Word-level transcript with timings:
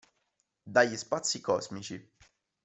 Dagli 0.63 0.97
spazi 0.97 1.41
cosmici. 1.41 2.15